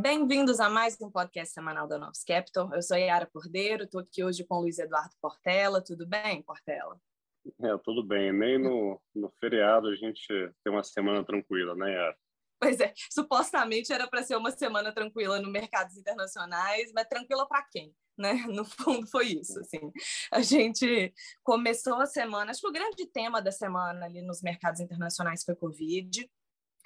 [0.00, 2.72] Bem-vindos a mais um podcast semanal da Novos Capital.
[2.72, 5.82] Eu sou Yara Cordeiro, estou aqui hoje com o Luiz Eduardo Portela.
[5.82, 6.96] Tudo bem, Portela?
[7.60, 8.32] É, tudo bem.
[8.32, 10.24] Nem no, no feriado a gente
[10.62, 12.16] tem uma semana tranquila, né, Yara?
[12.60, 17.64] Pois é, supostamente era para ser uma semana tranquila no mercados internacionais, mas tranquila para
[17.64, 17.92] quem?
[18.16, 18.34] Né?
[18.54, 19.80] No fundo foi isso, assim.
[20.30, 21.12] A gente
[21.42, 25.56] começou a semana, acho que o grande tema da semana ali nos mercados internacionais foi
[25.56, 26.30] Covid.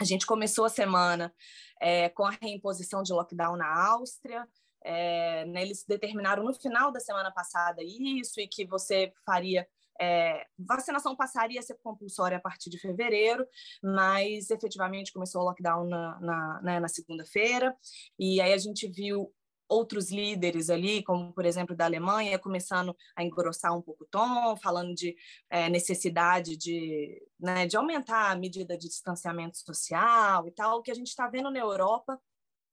[0.02, 1.32] A gente começou a semana
[1.80, 4.48] é, com a reimposição de lockdown na Áustria.
[4.84, 9.64] É, né, eles determinaram no final da semana passada isso e que você faria
[10.00, 13.46] é, vacinação passaria a ser compulsória a partir de fevereiro,
[13.80, 17.76] mas efetivamente começou o lockdown na, na, né, na segunda-feira,
[18.18, 19.32] e aí a gente viu
[19.68, 24.56] outros líderes ali, como por exemplo da Alemanha, começando a engrossar um pouco o tom,
[24.56, 25.16] falando de
[25.50, 30.90] é, necessidade de, né, de aumentar a medida de distanciamento social e tal, o que
[30.90, 32.20] a gente está vendo na Europa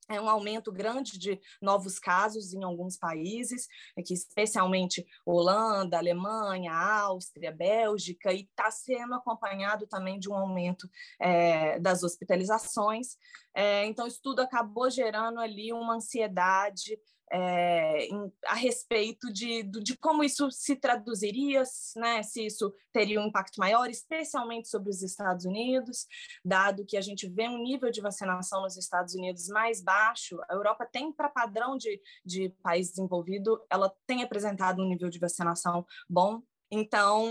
[0.10, 7.52] é um aumento grande de novos casos em alguns países, aqui especialmente Holanda, Alemanha, Áustria,
[7.52, 13.18] Bélgica, e está sendo acompanhado também de um aumento é, das hospitalizações.
[13.54, 17.00] É, então, isso tudo acabou gerando ali uma ansiedade
[17.32, 21.64] é, em, a respeito de, de como isso se traduziria,
[21.96, 26.06] né, se isso teria um impacto maior, especialmente sobre os Estados Unidos,
[26.44, 30.40] dado que a gente vê um nível de vacinação nos Estados Unidos mais baixo.
[30.50, 35.20] A Europa tem, para padrão de, de país desenvolvido, ela tem apresentado um nível de
[35.20, 36.42] vacinação bom,
[36.72, 37.26] então,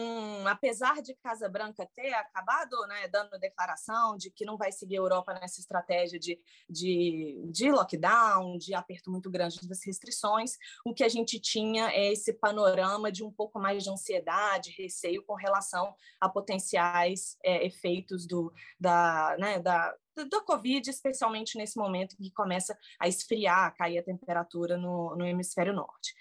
[0.46, 5.00] apesar de Casa Branca ter acabado né, dando declaração de que não vai seguir a
[5.00, 10.52] Europa nessa estratégia de, de, de lockdown, de aperto muito grande das restrições,
[10.84, 15.24] o que a gente tinha é esse panorama de um pouco mais de ansiedade, receio
[15.24, 22.16] com relação a potenciais é, efeitos do, da, né, da, da Covid, especialmente nesse momento
[22.16, 26.14] que começa a esfriar, a cair a temperatura no, no hemisfério norte.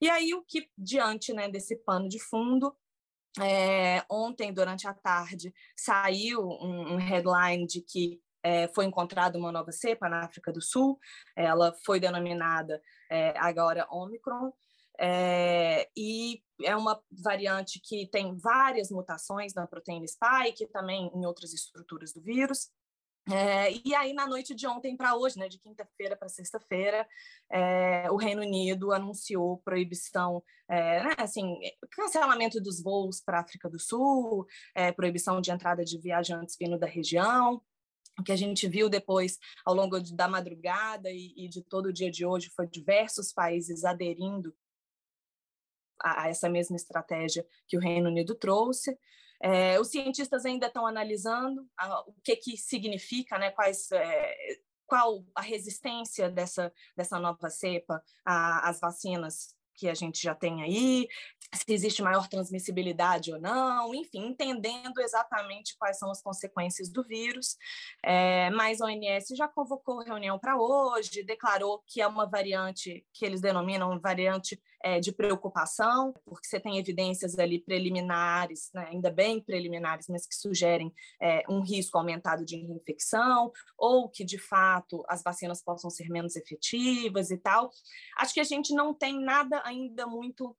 [0.00, 2.74] E aí, o que, diante né, desse pano de fundo,
[3.40, 9.52] é, ontem, durante a tarde, saiu um, um headline de que é, foi encontrada uma
[9.52, 10.98] nova cepa na África do Sul,
[11.36, 14.52] ela foi denominada é, agora Omicron,
[14.98, 21.52] é, e é uma variante que tem várias mutações na proteína spike, também em outras
[21.52, 22.70] estruturas do vírus.
[23.30, 27.06] É, e aí, na noite de ontem para hoje, né, de quinta-feira para sexta-feira,
[27.50, 31.60] é, o Reino Unido anunciou proibição, é, né, assim,
[31.92, 34.46] cancelamento dos voos para a África do Sul,
[34.96, 37.62] proibição de entrada de viajantes vindo da região.
[38.18, 41.92] O que a gente viu depois, ao longo da madrugada e, e de todo o
[41.92, 44.54] dia de hoje, foi diversos países aderindo
[46.02, 48.98] a, a essa mesma estratégia que o Reino Unido trouxe.
[49.44, 54.36] É, os cientistas ainda estão analisando a, o que, que significa, né, quais, é,
[54.86, 61.08] qual a resistência dessa, dessa nova cepa às vacinas que a gente já tem aí,
[61.54, 67.56] se existe maior transmissibilidade ou não, enfim, entendendo exatamente quais são as consequências do vírus.
[68.04, 73.24] É, mas a OMS já convocou reunião para hoje, declarou que é uma variante que
[73.24, 79.40] eles denominam variante é, de preocupação, porque você tem evidências ali preliminares, né, ainda bem
[79.40, 85.22] preliminares, mas que sugerem é, um risco aumentado de infecção, ou que de fato as
[85.22, 87.70] vacinas possam ser menos efetivas e tal.
[88.18, 90.56] Acho que a gente não tem nada ainda muito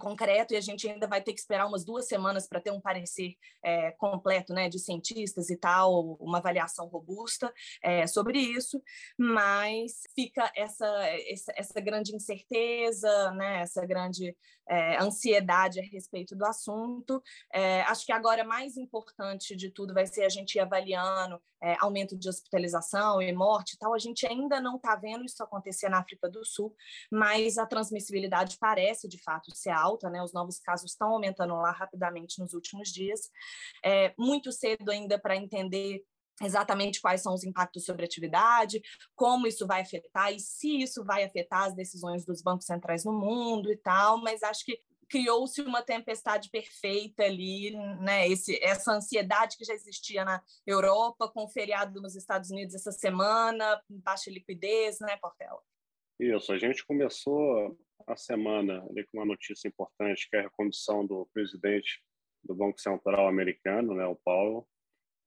[0.00, 2.80] concreto e a gente ainda vai ter que esperar umas duas semanas para ter um
[2.80, 8.82] parecer é, completo né, de cientistas e tal, uma avaliação robusta é, sobre isso,
[9.18, 10.86] mas fica essa,
[11.28, 14.36] essa, essa grande incerteza, né, essa grande
[14.68, 17.22] é, ansiedade a respeito do assunto.
[17.86, 21.40] Acho que agora mais importante de tudo vai ser a gente ir avaliando
[21.78, 23.94] aumento de hospitalização e morte e tal.
[23.94, 26.74] A gente ainda não está vendo isso acontecer na África do Sul,
[27.10, 30.22] mas a transmissibilidade parece de fato ser alta, né?
[30.22, 33.30] Os novos casos estão aumentando lá rapidamente nos últimos dias.
[33.84, 36.04] É muito cedo ainda para entender
[36.40, 38.82] exatamente quais são os impactos sobre a atividade,
[39.14, 43.12] como isso vai afetar e se isso vai afetar as decisões dos bancos centrais no
[43.12, 48.26] mundo e tal, mas acho que criou-se uma tempestade perfeita ali, né?
[48.26, 52.90] Esse, essa ansiedade que já existia na Europa, com o feriado nos Estados Unidos essa
[52.90, 55.60] semana, baixa liquidez, né, Portela?
[56.18, 57.76] Isso, a gente começou
[58.06, 62.02] a semana ali com uma notícia importante, que é a recondução do presidente
[62.42, 64.66] do Banco Central americano, né, o Paulo,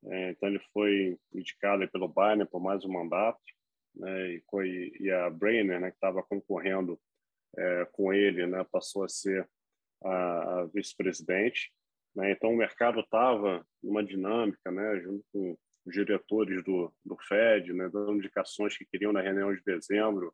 [0.06, 3.42] é, então ele foi indicado pelo Biden por mais um mandato,
[3.95, 7.00] né, e, foi, e a Brainer, né, que estava concorrendo
[7.57, 9.48] é, com ele, né, passou a ser
[10.04, 11.72] a, a vice-presidente.
[12.16, 12.31] Né?
[12.31, 17.89] Então, o mercado estava numa dinâmica, né, junto com os diretores do, do Fed, né,
[17.89, 20.33] dando indicações que queriam na reunião de dezembro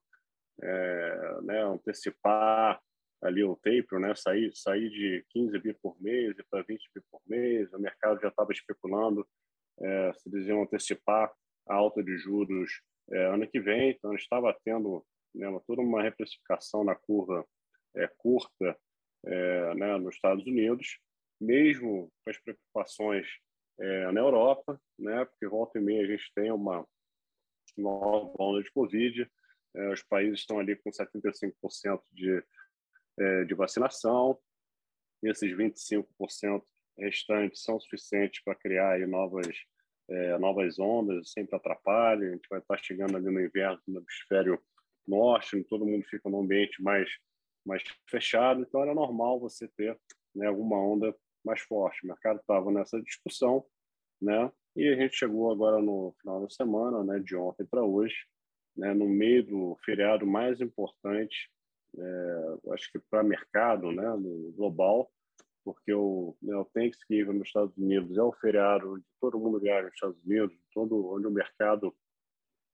[0.62, 2.82] é, né, antecipar
[3.22, 7.22] ali o taper, né, sair, sair de 15 bi por mês para 20 bi por
[7.28, 7.72] mês.
[7.74, 9.28] O mercado já estava especulando
[9.80, 11.32] é, se eles iam antecipar
[11.68, 12.82] a alta de juros
[13.12, 13.92] é, ano que vem.
[13.92, 15.06] Então, estava tendo
[15.36, 17.46] né, toda uma reprecificação na curva
[17.96, 18.78] é, curta
[19.26, 21.00] é, né, nos Estados Unidos,
[21.40, 23.28] mesmo com as preocupações
[23.80, 26.86] é, na Europa, né, porque volta e meia a gente tem uma
[27.78, 29.30] nova onda de Covid,
[29.92, 32.44] os países estão ali com 75% de,
[33.20, 34.38] é, de vacinação,
[35.24, 36.64] e esses 25%
[36.98, 39.48] restantes são suficientes para criar novas,
[40.10, 44.62] é, novas ondas, sempre atrapalha, a gente vai estar chegando ali no inverno no hemisfério
[45.08, 47.10] norte, todo mundo fica num ambiente mais,
[47.66, 49.98] mais fechado, então era normal você ter
[50.36, 52.04] né, alguma onda mais forte.
[52.04, 53.66] O mercado estava nessa discussão,
[54.22, 54.52] né?
[54.76, 58.16] E a gente chegou agora no final da semana, né, de ontem para hoje,
[58.76, 61.50] né, no meio do feriado mais importante,
[61.98, 64.06] é, acho que para mercado, né,
[64.56, 65.12] global,
[65.64, 69.84] porque o, né, o Thanksgiving nos Estados Unidos é o feriado onde todo mundo viaja
[69.84, 71.96] nos Estados Unidos, todo onde o mercado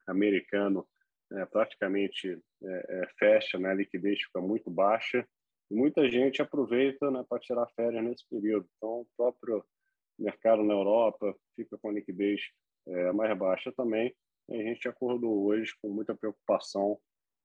[0.06, 0.88] americano
[1.32, 5.28] é, praticamente é, é, fecha, né, a liquidez fica muito baixa
[5.70, 8.68] e muita gente aproveita né, para tirar férias nesse período.
[8.78, 9.64] Então, o próprio
[10.18, 12.42] mercado na Europa fica com a liquidez
[12.88, 14.16] é, mais baixa também.
[14.50, 16.98] A gente acordou hoje com muita preocupação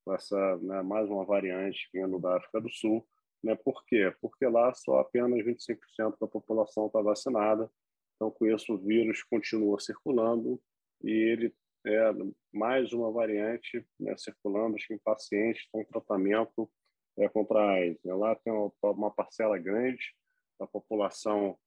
[0.05, 3.07] com essa né, mais uma variante vindo da África do Sul.
[3.43, 3.57] Né?
[3.57, 4.15] Por quê?
[4.21, 7.71] Porque lá só apenas 25% da população está vacinada.
[8.15, 10.61] Então, com isso, o vírus continua circulando
[11.03, 11.55] e ele
[11.85, 12.13] é
[12.53, 16.71] mais uma variante né, circulando em pacientes com tratamento
[17.19, 18.01] é, contra a AIDS.
[18.05, 20.15] Lá tem uma, parcela grande
[20.59, 21.59] da população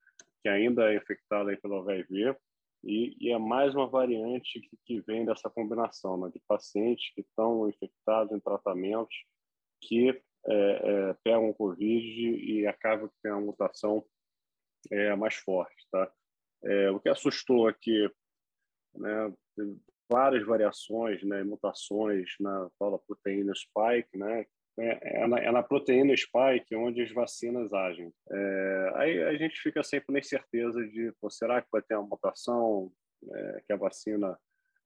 [0.42, 2.34] que ainda é infectada pelo HIV,
[2.86, 7.20] e, e, é mais uma variante que, que vem dessa combinação né, de pacientes que
[7.20, 9.14] estão infectados em tratamentos
[9.80, 14.04] que é, é, pegam Covid e acabam que tem uma mutação
[14.90, 15.86] é, mais forte.
[15.90, 16.12] Tá?
[16.64, 18.08] É, o que assustou aqui,
[18.94, 19.34] né,
[20.10, 24.46] várias variações, né, mutações na tal proteína spike, né,
[24.78, 28.12] é, é, na, é na proteína spike onde as vacinas agem.
[28.30, 32.06] É, aí a gente fica sempre na incerteza de, pô, será que vai ter uma
[32.06, 32.92] mutação
[33.32, 34.38] é, que a vacina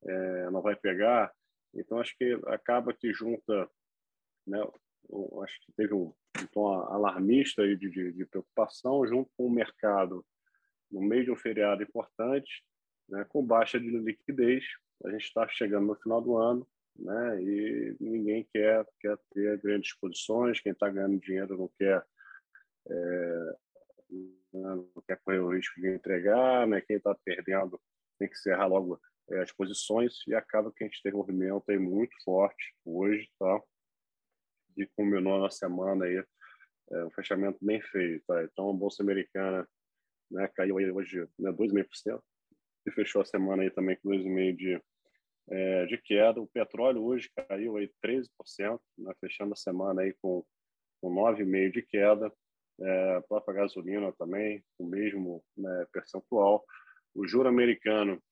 [0.04, 1.32] é, não vai pegar?
[1.74, 3.68] Então, acho que acaba que junta,
[4.46, 4.60] né,
[5.42, 9.50] acho que teve um, um tom alarmista aí de, de, de, preocupação junto com o
[9.50, 10.24] mercado
[10.90, 12.64] no meio de um feriado importante,
[13.08, 14.64] né, com baixa de liquidez.
[15.04, 16.66] A gente está chegando no final do ano,
[17.00, 17.42] né?
[17.42, 20.60] E ninguém quer quer ter grandes posições.
[20.60, 22.04] Quem está ganhando dinheiro não quer
[22.88, 23.56] é,
[24.52, 26.80] não quer correr o risco de entregar, né?
[26.80, 27.80] Quem está perdendo
[28.18, 29.00] tem que encerrar logo
[29.30, 33.28] é, as posições e acaba que a gente tem um movimento aí muito forte hoje,
[33.38, 33.60] tá?
[34.76, 36.22] E combinou na semana aí
[36.90, 38.42] é, um fechamento bem feio, tá?
[38.44, 39.66] Então a bolsa americana,
[40.30, 40.48] né?
[40.48, 41.50] Caiu aí hoje, né?
[41.52, 42.22] 2,5%
[42.86, 44.82] e fechou a semana aí também com 2,5 de
[45.50, 46.40] é, de queda.
[46.40, 50.44] O petróleo hoje caiu aí 13%, né, fechando a semana aí com,
[51.00, 52.32] com 9,5% de queda.
[52.80, 56.64] É, a própria gasolina também, o mesmo né, percentual.
[57.14, 58.22] O juro americano,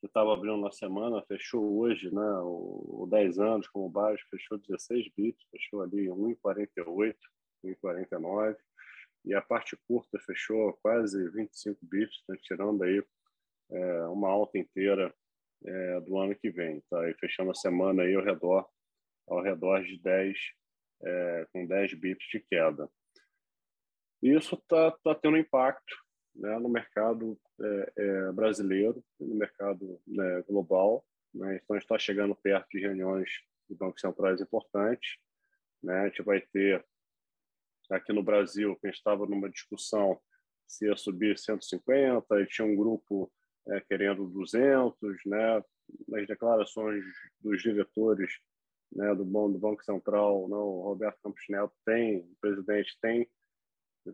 [0.00, 4.58] que estava abrindo na semana, fechou hoje, né, o, o 10 anos como baixo, fechou
[4.58, 7.14] 16 bits, fechou ali 1,48,
[7.64, 8.56] 1,49.
[9.24, 13.00] E a parte curta fechou quase 25 bits, né, tirando aí
[13.70, 15.14] é, uma alta inteira
[15.64, 17.08] é, do ano que vem, tá?
[17.08, 18.68] E fechando a semana aí ao redor,
[19.26, 20.38] ao redor de 10,
[21.02, 22.88] é, com 10 bips de queda.
[24.22, 25.96] Isso está tá tendo impacto
[26.34, 31.04] né, no mercado é, é, brasileiro, no mercado né, global.
[31.34, 31.60] Né?
[31.62, 33.30] Então, está chegando perto de reuniões
[33.68, 35.16] de bancos centrais importantes.
[35.82, 36.00] Né?
[36.00, 36.84] A gente vai ter
[37.90, 40.20] aqui no Brasil, que a gente estava numa discussão
[40.66, 43.30] se ia subir 150, e tinha um grupo
[43.68, 45.62] é, querendo 200, né?
[46.08, 47.04] Nas declarações
[47.40, 48.32] dos diretores
[48.94, 53.28] né, do, do Banco Central, né, o Roberto Campos Neto tem, o presidente tem,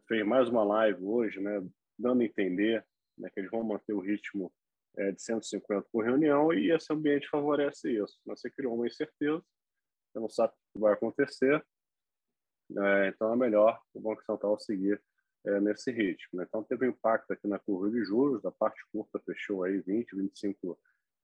[0.06, 1.60] fez mais uma live hoje, né,
[1.98, 2.84] dando a entender
[3.16, 4.52] né, que eles vão manter o ritmo
[4.96, 8.18] é, de 150 por reunião e esse ambiente favorece isso.
[8.26, 9.42] Você criou uma incerteza,
[10.12, 11.64] você não sabe o que vai acontecer,
[12.76, 15.02] é, então é melhor o Banco Central seguir
[15.48, 16.38] é, nesse ritmo.
[16.38, 16.44] Né?
[16.46, 20.16] Então, teve um impacto aqui na curva de juros, a parte curta fechou aí 20,
[20.16, 20.78] 25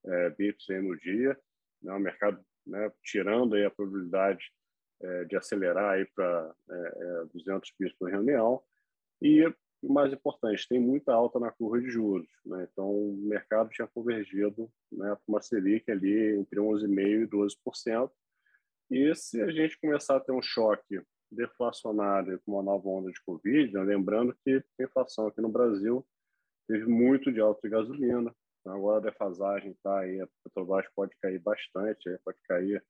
[0.06, 1.38] é, bips no dia,
[1.82, 1.92] né?
[1.92, 4.50] o mercado né, tirando aí a probabilidade
[5.02, 8.62] é, de acelerar para é, 200 é, bips por reunião,
[9.20, 9.46] e
[9.82, 12.28] o mais importante, tem muita alta na curva de juros.
[12.46, 12.66] Né?
[12.72, 18.10] Então, o mercado tinha convergido né, para uma Selic ali entre 11,5% e 12%.
[18.90, 21.02] E se a gente começar a ter um choque
[21.34, 23.82] deflacionário com uma nova onda de Covid, né?
[23.82, 26.06] lembrando que a inflação aqui no Brasil
[26.66, 28.34] teve muito de alta de gasolina.
[28.60, 32.82] Então, agora a defasagem está aí, a Petrobras pode cair bastante, pode cair,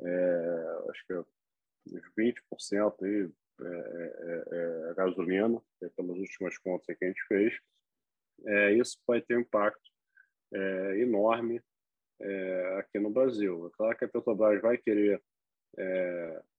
[0.00, 3.30] é, acho que uns 20% aí,
[3.60, 5.60] é, é, é, gasolina,
[5.96, 7.58] pelas últimas contas que a gente fez.
[8.46, 9.90] É, isso vai ter um impacto
[10.54, 11.60] é, enorme
[12.20, 13.66] é, aqui no Brasil.
[13.66, 15.20] É claro que a Petrobras vai querer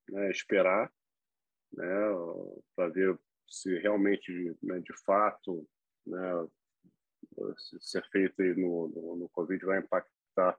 [0.09, 0.91] né, esperar
[1.73, 1.85] né,
[2.75, 5.67] para ver se realmente, né, de fato,
[6.05, 6.47] né,
[7.79, 10.57] ser feito no, no, no, Covid vai impactar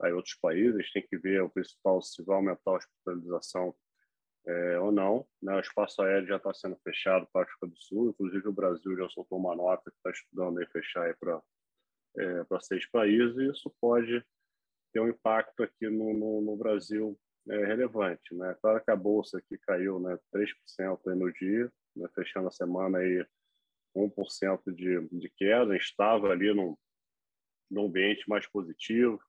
[0.00, 0.92] aí outros países.
[0.92, 3.74] Tem que ver o principal se vai aumentar a hospitalização
[4.46, 5.26] é, ou não.
[5.40, 5.54] Né?
[5.54, 8.96] O espaço aéreo já está sendo fechado para a África do Sul, inclusive o Brasil
[8.96, 11.40] já soltou uma nota que está estudando aí fechar para
[12.18, 14.24] é, para seis países, e isso pode
[14.92, 18.34] ter um impacto aqui no, no, no Brasil é, relevante.
[18.34, 18.56] Né?
[18.60, 22.98] Claro que a bolsa aqui caiu né, 3% aí no dia, né, fechando a semana
[22.98, 23.24] aí
[23.96, 26.76] 1% de, de queda, estava ali num,
[27.70, 29.20] num ambiente mais positivo,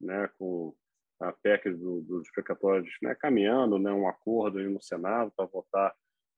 [0.00, 0.74] né, com
[1.20, 5.94] a PEC do, dos precatórios né, caminhando, né, um acordo aí no Senado para votar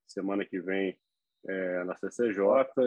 [0.07, 0.99] semana que vem
[1.47, 2.43] é, na CCJ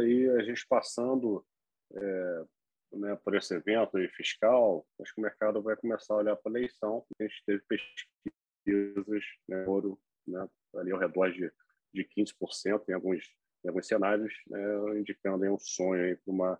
[0.05, 1.45] e a gente passando
[1.93, 2.45] é,
[2.93, 6.57] né, por esse evento fiscal, acho que o mercado vai começar a olhar para a
[6.57, 11.51] eleição, a gente teve pesquisas, né, ouro, né, ali ao redor de,
[11.93, 13.24] de 15% em alguns,
[13.63, 16.60] em alguns cenários, né, indicando aí um sonho para uma,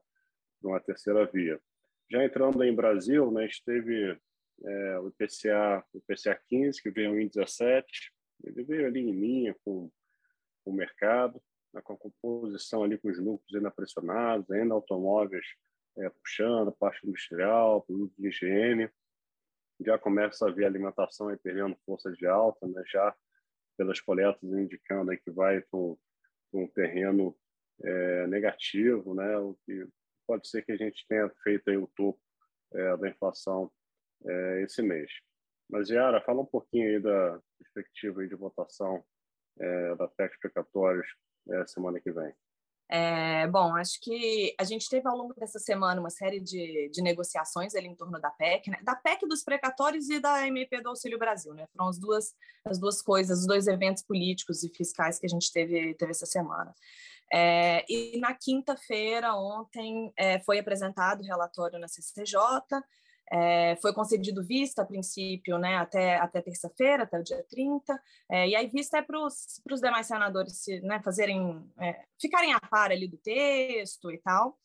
[0.63, 1.59] uma terceira via.
[2.09, 4.17] Já entrando em Brasil, né, a gente teve
[4.63, 9.55] é, o IPCA, o IPCA 15, que veio em 17, ele veio ali em linha
[9.65, 9.91] com,
[10.63, 11.41] com o mercado,
[11.73, 15.45] né, com a composição ali com os lucros ainda pressionados, ainda automóveis
[15.98, 18.89] é, puxando, parte industrial, produto de higiene,
[19.79, 23.15] já começa a ver alimentação aí perdendo força de alta, né, já
[23.77, 25.79] pelas coletas indicando aí que vai para
[26.53, 27.36] um terreno
[27.83, 29.88] é, negativo, né, o que
[30.27, 32.21] pode ser que a gente tenha feito aí o topo
[32.74, 33.71] é, da inflação
[34.25, 35.12] é, esse mês.
[35.69, 39.03] Mas, Yara, fala um pouquinho aí da perspectiva aí de votação
[39.60, 41.07] é, da PEC precatórios
[41.50, 42.33] é, semana que vem.
[42.93, 47.01] É, bom, acho que a gente teve ao longo dessa semana uma série de, de
[47.01, 48.79] negociações ali em torno da PEC, né?
[48.83, 51.65] da PEC dos precatórios e da MP do Auxílio Brasil, né?
[51.71, 55.50] Foram as duas, as duas coisas, os dois eventos políticos e fiscais que a gente
[55.53, 56.75] teve, teve essa semana.
[57.31, 62.38] É, e na quinta-feira, ontem, é, foi apresentado o relatório na CCJ,
[63.31, 68.50] é, foi concedido vista, a princípio, né, até, até terça-feira, até o dia 30, é,
[68.50, 72.91] e aí vista é para os demais senadores se, né, fazerem, é, ficarem a par
[72.91, 74.57] ali do texto e tal.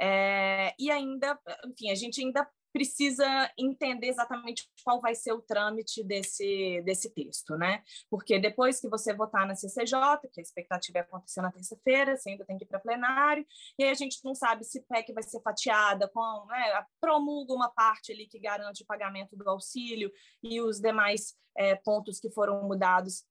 [0.00, 3.24] É, e ainda, enfim, a gente ainda precisa
[3.58, 7.82] entender exatamente qual vai ser o trâmite desse, desse texto, né?
[8.10, 9.98] Porque depois que você votar na CCJ,
[10.32, 13.46] que a expectativa é acontecer na terça-feira, você ainda tem que ir para plenário,
[13.78, 17.70] e aí a gente não sabe se PEC vai ser fatiada com, né, promulga uma
[17.70, 20.10] parte ali que garante o pagamento do auxílio
[20.42, 23.24] e os demais é, pontos que foram mudados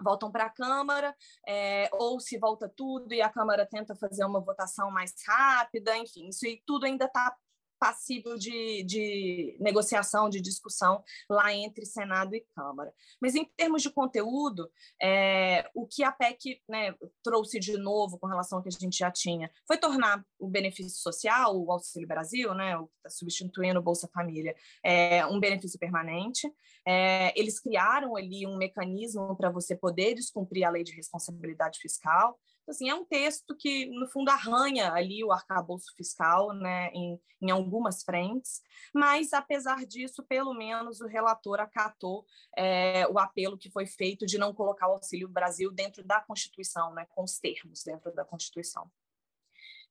[0.00, 1.14] voltam para a Câmara,
[1.46, 6.28] é, ou se volta tudo e a Câmara tenta fazer uma votação mais rápida, enfim,
[6.28, 7.36] isso tudo ainda está
[7.78, 12.92] passível de, de negociação, de discussão lá entre Senado e Câmara.
[13.20, 14.70] Mas em termos de conteúdo,
[15.00, 18.98] é, o que a PEC né, trouxe de novo com relação ao que a gente
[18.98, 23.78] já tinha foi tornar o benefício social, o Auxílio Brasil, né, o que está substituindo
[23.78, 24.54] o Bolsa Família,
[24.84, 26.52] é, um benefício permanente.
[26.86, 32.38] É, eles criaram ali um mecanismo para você poder descumprir a lei de responsabilidade fiscal.
[32.68, 37.50] Assim, é um texto que, no fundo, arranha ali o arcabouço fiscal né, em, em
[37.50, 38.60] algumas frentes,
[38.94, 42.24] mas, apesar disso, pelo menos o relator acatou
[42.56, 46.92] é, o apelo que foi feito de não colocar o Auxílio Brasil dentro da Constituição,
[46.92, 48.90] né, com os termos dentro da Constituição.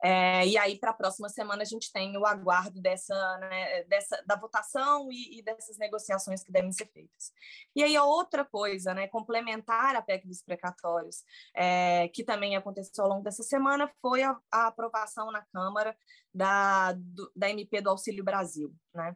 [0.04, 4.24] É, e aí, para a próxima semana, a gente tem o aguardo dessa, né, dessa
[4.26, 7.32] da votação e, e, dessas negociações que devem ser feitas.
[7.76, 11.24] E aí, a outra coisa, né, complementar a PEC dos precatórios,
[11.56, 15.98] é, que também aconteceu ao longo dessa semana, foi a, a aprovação na Câmara
[16.34, 18.74] da, do, da MP do Auxílio Brasil.
[18.94, 19.16] Né?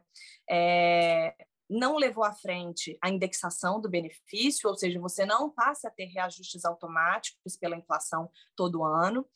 [0.50, 1.34] É,
[1.72, 6.06] não levou à frente a indexação do benefício, ou seja, você não passa a ter
[6.06, 9.26] reajustes automáticos pela inflação todo ano.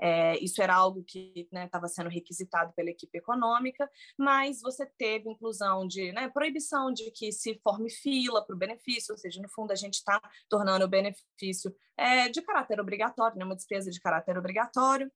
[0.00, 5.30] É, isso era algo que estava né, sendo requisitado pela equipe econômica, mas você teve
[5.30, 9.48] inclusão de né, proibição de que se forme fila para o benefício, ou seja, no
[9.48, 14.00] fundo a gente está tornando o benefício é, de caráter obrigatório, né, uma despesa de
[14.00, 15.10] caráter obrigatório.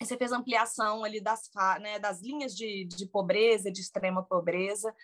[0.00, 4.94] Você fez ampliação ali das, né, das linhas de, de pobreza, de extrema pobreza,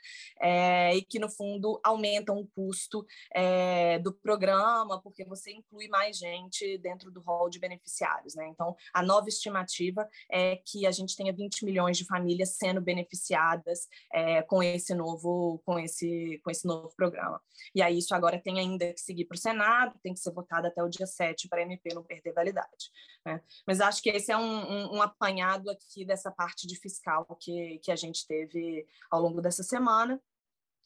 [0.40, 6.16] é, e que, no fundo, aumentam o custo é, do programa, porque você inclui mais
[6.16, 8.34] gente dentro do rol de beneficiários.
[8.34, 8.48] Né?
[8.48, 13.88] Então, a nova estimativa é que a gente tenha 20 milhões de famílias sendo beneficiadas
[14.12, 17.40] é, com, esse novo, com, esse, com esse novo programa.
[17.74, 20.66] E aí, isso agora tem ainda que seguir para o Senado, tem que ser votado
[20.66, 22.90] até o dia 7 para a MP não perder validade.
[23.24, 23.40] Né?
[23.66, 27.78] Mas acho que esse é um, um um, apanhado aqui dessa parte de fiscal que,
[27.78, 30.20] que a gente teve ao longo dessa semana.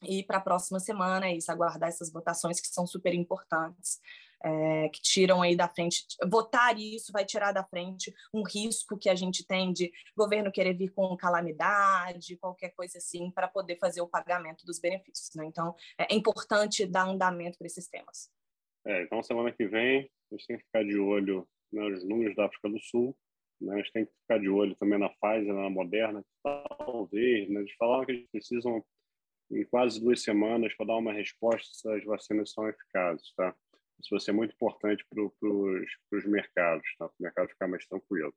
[0.02, 4.00] E para a próxima semana é isso, aguardar essas votações que são super importantes,
[4.42, 6.04] é, que tiram aí da frente.
[6.28, 10.74] Votar isso vai tirar da frente um risco que a gente tem de governo querer
[10.74, 15.34] vir com calamidade, qualquer coisa assim, para poder fazer o pagamento dos benefícios.
[15.36, 15.44] Né?
[15.46, 18.28] Então, é importante dar andamento para esses temas.
[18.84, 22.46] É, então, semana que vem, a gente tem que ficar de olho nos números da
[22.46, 23.16] África do Sul,
[23.62, 23.74] né?
[23.74, 27.48] A gente tem que ficar de olho também na Pfizer, na Moderna, talvez.
[27.48, 27.60] Né?
[27.60, 28.84] Eles falaram que eles precisam,
[29.50, 33.32] em quase duas semanas, para dar uma resposta se as vacinas são eficazes.
[33.36, 33.54] Tá?
[34.00, 37.08] Isso vai ser muito importante para os mercados, tá?
[37.08, 38.34] para o mercado ficar mais tranquilo.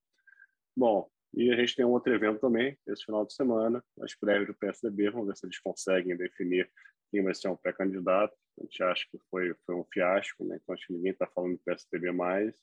[0.78, 4.48] Bom, e a gente tem um outro evento também, esse final de semana, as prévias
[4.48, 6.72] do PSDB, vamos ver se eles conseguem definir
[7.12, 8.34] quem vai ser um pré-candidato.
[8.60, 10.58] A gente acha que foi, foi um fiasco, né?
[10.62, 12.56] então acho que ninguém está falando do PSDB mais,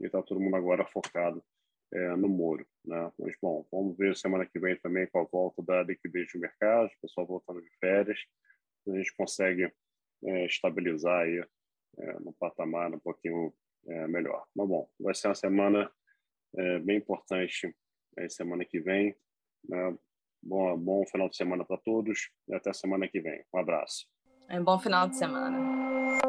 [0.00, 1.42] e está todo mundo agora focado
[1.92, 2.66] é, no Moro.
[2.84, 3.12] Né?
[3.18, 6.86] Mas, bom, vamos ver semana que vem também com a volta da liquidez do mercado,
[6.86, 8.18] o pessoal voltando de férias,
[8.88, 9.72] a gente consegue
[10.24, 11.44] é, estabilizar aí
[11.98, 13.52] é, no patamar um pouquinho
[13.86, 14.44] é, melhor.
[14.54, 15.90] Mas, bom, vai ser uma semana
[16.56, 17.74] é, bem importante
[18.28, 19.16] semana que vem.
[19.68, 19.96] Né?
[20.42, 23.42] Bom, bom final de semana para todos e até semana que vem.
[23.54, 24.06] Um abraço.
[24.48, 26.20] É um bom final de semana.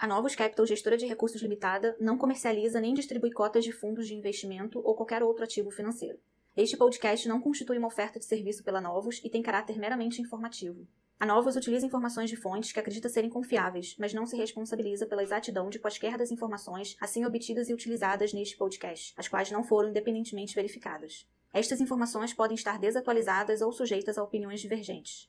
[0.00, 4.14] A Novos Capital, gestora de recursos limitada, não comercializa nem distribui cotas de fundos de
[4.14, 6.18] investimento ou qualquer outro ativo financeiro.
[6.56, 10.88] Este podcast não constitui uma oferta de serviço pela Novos e tem caráter meramente informativo.
[11.18, 15.22] A Novos utiliza informações de fontes que acredita serem confiáveis, mas não se responsabiliza pela
[15.22, 19.90] exatidão de quaisquer das informações assim obtidas e utilizadas neste podcast, as quais não foram
[19.90, 21.28] independentemente verificadas.
[21.52, 25.28] Estas informações podem estar desatualizadas ou sujeitas a opiniões divergentes.